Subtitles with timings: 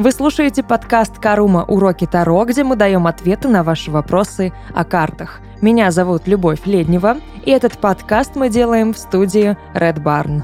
[0.00, 1.62] Вы слушаете подкаст «Карума.
[1.62, 5.42] Уроки Таро», где мы даем ответы на ваши вопросы о картах.
[5.60, 10.40] Меня зовут Любовь Леднева, и этот подкаст мы делаем в студии Red Barn.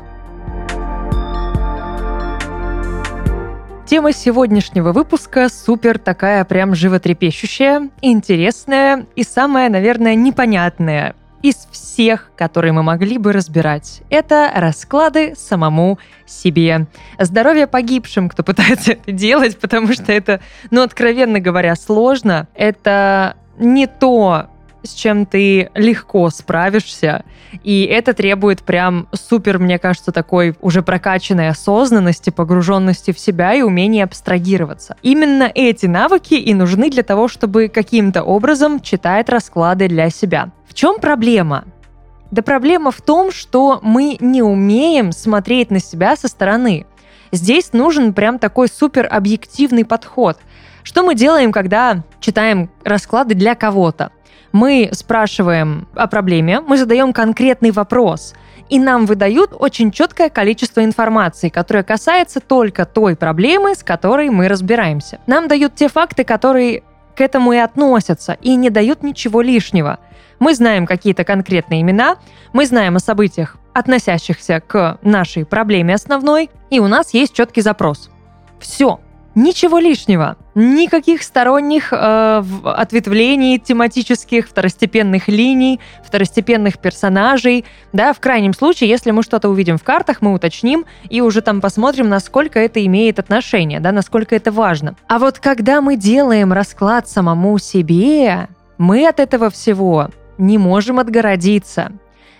[3.86, 12.72] Тема сегодняшнего выпуска супер такая прям животрепещущая, интересная и самая, наверное, непонятная из всех, которые
[12.72, 14.02] мы могли бы разбирать.
[14.10, 16.86] Это расклады самому себе.
[17.18, 22.48] Здоровье погибшим, кто пытается это делать, потому что это, ну, откровенно говоря, сложно.
[22.54, 24.48] Это не то,
[24.86, 27.24] с чем ты легко справишься.
[27.62, 33.62] И это требует прям супер, мне кажется, такой уже прокачанной осознанности, погруженности в себя и
[33.62, 34.96] умения абстрагироваться.
[35.02, 40.50] Именно эти навыки и нужны для того, чтобы каким-то образом читать расклады для себя.
[40.68, 41.64] В чем проблема?
[42.30, 46.86] Да проблема в том, что мы не умеем смотреть на себя со стороны.
[47.32, 50.38] Здесь нужен прям такой супер объективный подход.
[50.82, 54.12] Что мы делаем, когда читаем расклады для кого-то?
[54.52, 58.34] Мы спрашиваем о проблеме, мы задаем конкретный вопрос,
[58.68, 64.48] и нам выдают очень четкое количество информации, которая касается только той проблемы, с которой мы
[64.48, 65.20] разбираемся.
[65.26, 66.82] Нам дают те факты, которые
[67.14, 69.98] к этому и относятся, и не дают ничего лишнего.
[70.38, 72.16] Мы знаем какие-то конкретные имена,
[72.52, 78.10] мы знаем о событиях, относящихся к нашей проблеме основной, и у нас есть четкий запрос.
[78.58, 79.00] Все,
[79.36, 80.38] Ничего лишнего.
[80.54, 87.66] Никаких сторонних э, ответвлений тематических, второстепенных линий, второстепенных персонажей.
[87.92, 91.60] Да, в крайнем случае, если мы что-то увидим в картах, мы уточним и уже там
[91.60, 94.96] посмотрим, насколько это имеет отношение, да, насколько это важно.
[95.06, 101.92] А вот когда мы делаем расклад самому себе, мы от этого всего не можем отгородиться.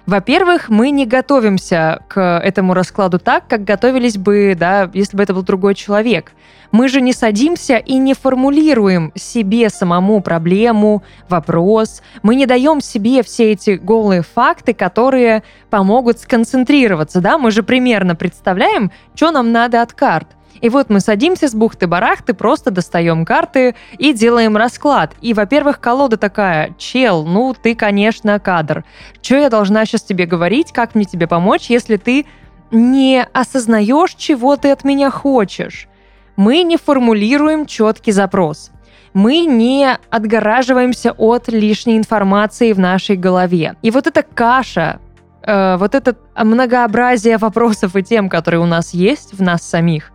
[0.07, 5.35] Во-первых, мы не готовимся к этому раскладу так, как готовились бы, да, если бы это
[5.35, 6.33] был другой человек.
[6.71, 12.03] Мы же не садимся и не формулируем себе самому проблему, вопрос.
[12.22, 17.37] Мы не даем себе все эти голые факты, которые помогут сконцентрироваться, да?
[17.37, 20.28] Мы же примерно представляем, что нам надо от карт.
[20.61, 25.12] И вот мы садимся с бухты-барахты, просто достаем карты и делаем расклад.
[25.21, 28.84] И, во-первых, колода такая, чел, ну ты, конечно, кадр.
[29.22, 32.27] Что я должна сейчас тебе говорить, как мне тебе помочь, если ты
[32.71, 35.89] не осознаешь, чего ты от меня хочешь?
[36.37, 38.71] Мы не формулируем четкий запрос.
[39.15, 43.77] Мы не отгораживаемся от лишней информации в нашей голове.
[43.81, 45.00] И вот эта каша,
[45.43, 50.12] э, вот это многообразие вопросов и тем, которые у нас есть в нас самих,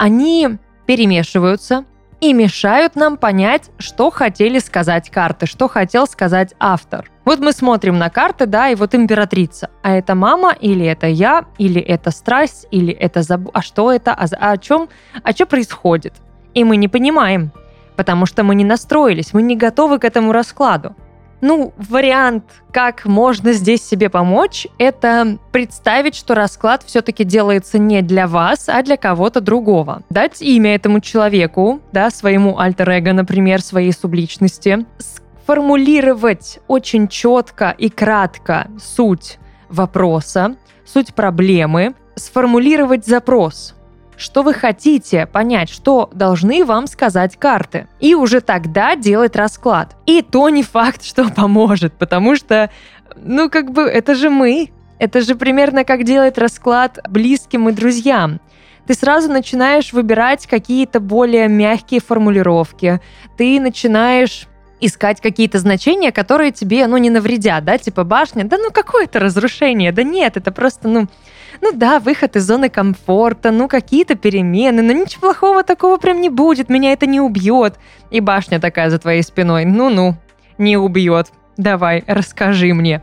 [0.00, 0.56] они
[0.86, 1.84] перемешиваются
[2.22, 7.10] и мешают нам понять, что хотели сказать карты, что хотел сказать автор.
[7.26, 9.68] Вот мы смотрим на карты, да, и вот императрица.
[9.82, 13.50] А это мама, или это я, или это страсть, или это заб...
[13.52, 14.12] А что это?
[14.12, 14.88] А, а о чем?
[15.22, 16.14] А что происходит?
[16.54, 17.52] И мы не понимаем,
[17.94, 20.96] потому что мы не настроились, мы не готовы к этому раскладу.
[21.40, 28.26] Ну, вариант, как можно здесь себе помочь, это представить, что расклад все-таки делается не для
[28.26, 30.02] вас, а для кого-то другого.
[30.10, 38.68] Дать имя этому человеку, да, своему альтер-эго, например, своей субличности, сформулировать очень четко и кратко
[38.78, 39.38] суть
[39.70, 43.74] вопроса, суть проблемы, сформулировать запрос–
[44.20, 47.88] что вы хотите понять, что должны вам сказать карты.
[48.00, 49.96] И уже тогда делать расклад.
[50.06, 52.70] И то не факт, что поможет, потому что,
[53.16, 54.70] ну, как бы, это же мы.
[54.98, 58.40] Это же примерно как делать расклад близким и друзьям
[58.86, 63.00] ты сразу начинаешь выбирать какие-то более мягкие формулировки,
[63.36, 64.48] ты начинаешь
[64.80, 69.20] искать какие-то значения, которые тебе, ну, не навредят, да, типа башня, да ну какое это
[69.20, 71.06] разрушение, да нет, это просто, ну,
[71.60, 76.28] ну да, выход из зоны комфорта, ну какие-то перемены, но ничего плохого такого прям не
[76.28, 77.78] будет, меня это не убьет.
[78.10, 80.16] И башня такая за твоей спиной, ну-ну,
[80.58, 81.28] не убьет.
[81.56, 83.02] Давай, расскажи мне.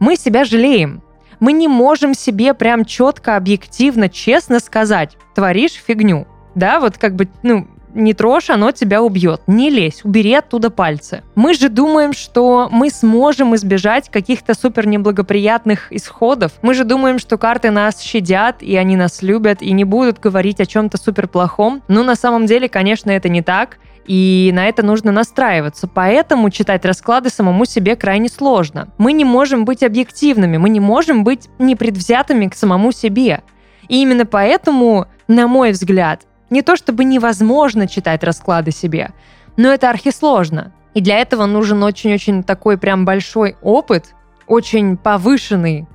[0.00, 1.02] Мы себя жалеем.
[1.40, 6.26] Мы не можем себе прям четко, объективно, честно сказать, творишь фигню.
[6.54, 9.42] Да, вот как бы, ну, не трожь, оно тебя убьет.
[9.46, 11.22] Не лезь, убери оттуда пальцы.
[11.34, 16.52] Мы же думаем, что мы сможем избежать каких-то супер неблагоприятных исходов.
[16.62, 20.60] Мы же думаем, что карты нас щадят, и они нас любят, и не будут говорить
[20.60, 21.82] о чем-то супер плохом.
[21.88, 23.78] Но на самом деле, конечно, это не так.
[24.06, 25.88] И на это нужно настраиваться.
[25.88, 28.88] Поэтому читать расклады самому себе крайне сложно.
[28.98, 33.42] Мы не можем быть объективными, мы не можем быть непредвзятыми к самому себе.
[33.88, 36.22] И именно поэтому, на мой взгляд,
[36.54, 39.10] не то чтобы невозможно читать расклады себе,
[39.56, 40.72] но это архисложно.
[40.94, 44.14] И для этого нужен очень-очень такой прям большой опыт,
[44.46, 45.88] очень повышенный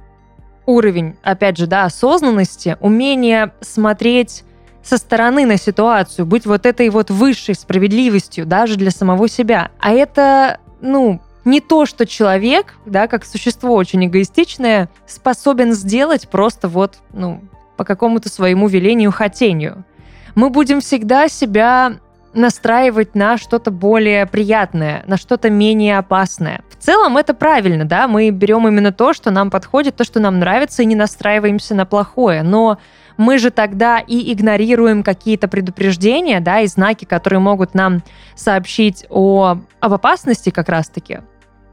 [0.66, 4.44] уровень, опять же, да, осознанности, умение смотреть
[4.84, 9.72] со стороны на ситуацию, быть вот этой вот высшей справедливостью даже для самого себя.
[9.80, 16.68] А это, ну, не то, что человек, да, как существо очень эгоистичное, способен сделать просто
[16.68, 17.42] вот, ну,
[17.78, 19.86] по какому-то своему велению, хотению.
[20.36, 22.00] Мы будем всегда себя
[22.34, 26.62] настраивать на что-то более приятное, на что-то менее опасное.
[26.70, 30.40] В целом это правильно, да, мы берем именно то, что нам подходит, то, что нам
[30.40, 32.44] нравится, и не настраиваемся на плохое.
[32.44, 32.78] Но
[33.18, 38.04] мы же тогда и игнорируем какие-то предупреждения, да, и знаки, которые могут нам
[38.36, 41.20] сообщить о, об опасности как раз-таки.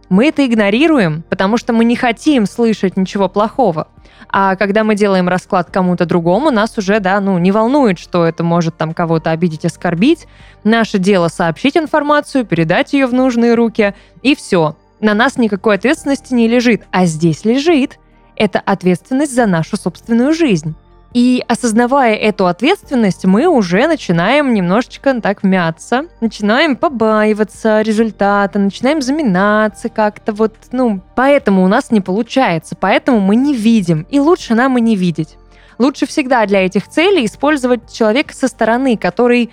[0.09, 3.89] Мы это игнорируем, потому что мы не хотим слышать ничего плохого.
[4.29, 8.43] А когда мы делаем расклад кому-то другому, нас уже, да, ну, не волнует, что это
[8.43, 10.27] может там кого-то обидеть, оскорбить.
[10.65, 14.77] Наше дело сообщить информацию, передать ее в нужные руки, и все.
[15.01, 16.83] На нас никакой ответственности не лежит.
[16.91, 17.99] А здесь лежит.
[18.35, 20.75] Это ответственность за нашу собственную жизнь.
[21.17, 29.89] И осознавая эту ответственность, мы уже начинаем немножечко так мяться, начинаем побаиваться результата, начинаем заминаться
[29.89, 34.77] как-то вот, ну, поэтому у нас не получается, поэтому мы не видим, и лучше нам
[34.77, 35.39] и не видеть.
[35.79, 39.51] Лучше всегда для этих целей использовать человека со стороны, который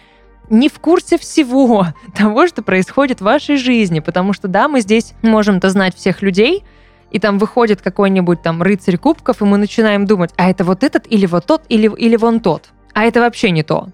[0.49, 5.13] не в курсе всего того, что происходит в вашей жизни, потому что, да, мы здесь
[5.21, 6.65] можем-то знать всех людей,
[7.13, 11.05] и там выходит какой-нибудь там рыцарь кубков, и мы начинаем думать, а это вот этот
[11.09, 12.69] или вот тот, или, или вон тот.
[12.93, 13.87] А это вообще не то.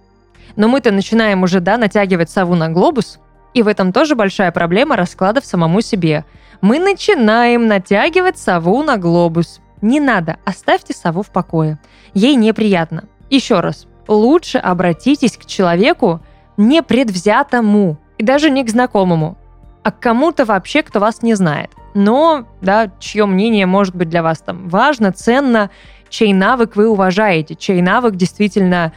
[0.56, 3.20] Но мы-то начинаем уже, да, натягивать сову на глобус,
[3.54, 6.24] и в этом тоже большая проблема раскладов самому себе.
[6.62, 9.60] Мы начинаем натягивать сову на глобус.
[9.82, 11.78] Не надо, оставьте сову в покое.
[12.14, 13.04] Ей неприятно.
[13.30, 16.22] Еще раз, лучше обратитесь к человеку
[16.56, 19.38] непредвзятому, и даже не к знакомому,
[19.84, 24.24] а к кому-то вообще, кто вас не знает но, да, чье мнение может быть для
[24.24, 25.70] вас там важно, ценно,
[26.10, 28.94] чей навык вы уважаете, чей навык действительно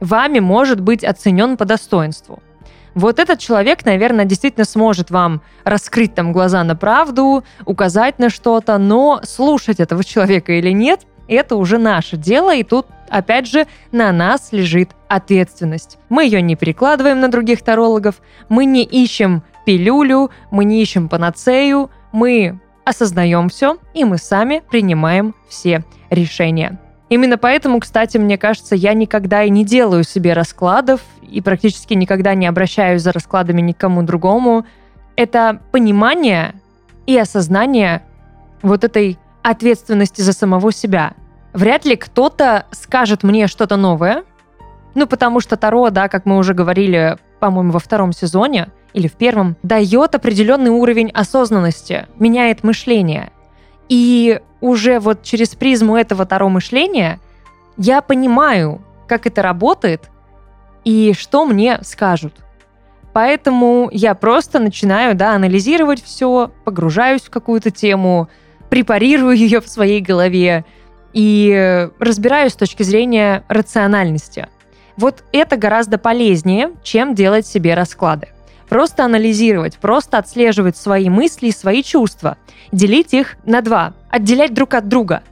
[0.00, 2.42] вами может быть оценен по достоинству.
[2.94, 8.78] Вот этот человек, наверное, действительно сможет вам раскрыть там глаза на правду, указать на что-то,
[8.78, 14.12] но слушать этого человека или нет, это уже наше дело, и тут, опять же, на
[14.12, 15.98] нас лежит ответственность.
[16.08, 18.16] Мы ее не перекладываем на других тарологов,
[18.48, 25.34] мы не ищем пилюлю, мы не ищем панацею, мы осознаем все, и мы сами принимаем
[25.48, 26.78] все решения.
[27.08, 32.34] Именно поэтому, кстати, мне кажется, я никогда и не делаю себе раскладов и практически никогда
[32.34, 34.64] не обращаюсь за раскладами никому другому.
[35.16, 36.54] Это понимание
[37.06, 38.02] и осознание
[38.62, 41.14] вот этой ответственности за самого себя.
[41.52, 44.22] Вряд ли кто-то скажет мне что-то новое,
[44.94, 49.12] ну, потому что Таро, да, как мы уже говорили, по-моему, во втором сезоне– или в
[49.12, 53.32] первом, дает определенный уровень осознанности, меняет мышление.
[53.88, 57.20] И уже вот через призму этого Таро мышления
[57.76, 60.08] я понимаю, как это работает
[60.84, 62.34] и что мне скажут.
[63.12, 68.28] Поэтому я просто начинаю да, анализировать все, погружаюсь в какую-то тему,
[68.70, 70.64] препарирую ее в своей голове
[71.12, 74.48] и разбираюсь с точки зрения рациональности.
[74.96, 78.28] Вот это гораздо полезнее, чем делать себе расклады.
[78.68, 82.36] Просто анализировать, просто отслеживать свои мысли и свои чувства.
[82.72, 83.94] Делить их на два.
[84.10, 85.22] Отделять друг от друга.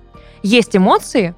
[0.42, 1.34] Есть эмоции,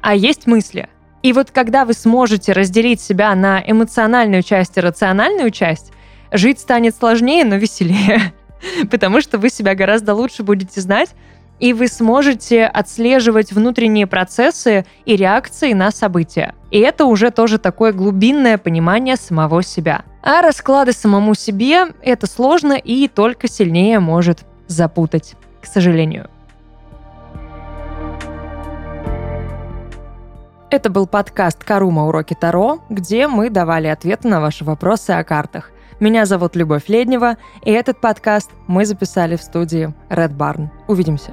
[0.00, 0.88] а есть мысли.
[1.22, 5.92] И вот когда вы сможете разделить себя на эмоциональную часть и рациональную часть,
[6.32, 8.32] жить станет сложнее, но веселее.
[8.90, 11.10] Потому что вы себя гораздо лучше будете знать,
[11.60, 16.54] и вы сможете отслеживать внутренние процессы и реакции на события.
[16.70, 20.02] И это уже тоже такое глубинное понимание самого себя.
[20.22, 26.28] А расклады самому себе– это сложно и только сильнее может запутать, к сожалению.
[30.70, 32.06] Это был подкаст «Карума.
[32.06, 35.70] Уроки Таро», где мы давали ответы на ваши вопросы о картах.
[35.98, 40.68] Меня зовут Любовь Леднева, и этот подкаст мы записали в студии Red Barn.
[40.86, 41.32] Увидимся.